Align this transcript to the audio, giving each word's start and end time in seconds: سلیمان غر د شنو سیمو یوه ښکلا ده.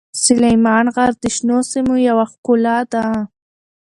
سلیمان 0.23 0.85
غر 0.95 1.11
د 1.23 1.25
شنو 1.35 1.57
سیمو 1.71 1.95
یوه 2.07 2.25
ښکلا 2.31 2.77
ده. 2.91 3.03